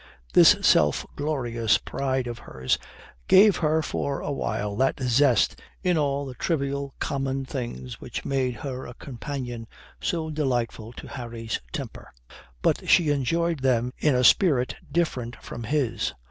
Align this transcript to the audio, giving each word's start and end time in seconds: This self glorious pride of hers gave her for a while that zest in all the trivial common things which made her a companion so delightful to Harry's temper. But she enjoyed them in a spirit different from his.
This 0.33 0.55
self 0.63 1.05
glorious 1.15 1.77
pride 1.77 2.25
of 2.25 2.39
hers 2.39 2.79
gave 3.27 3.57
her 3.57 3.83
for 3.83 4.19
a 4.19 4.31
while 4.31 4.75
that 4.77 4.99
zest 4.99 5.61
in 5.83 5.95
all 5.95 6.25
the 6.25 6.33
trivial 6.33 6.95
common 6.97 7.45
things 7.45 8.01
which 8.01 8.25
made 8.25 8.55
her 8.65 8.87
a 8.87 8.95
companion 8.95 9.67
so 10.01 10.31
delightful 10.31 10.91
to 10.93 11.05
Harry's 11.07 11.59
temper. 11.71 12.11
But 12.63 12.89
she 12.89 13.11
enjoyed 13.11 13.59
them 13.59 13.93
in 13.99 14.15
a 14.15 14.23
spirit 14.23 14.75
different 14.91 15.35
from 15.35 15.65
his. 15.65 16.15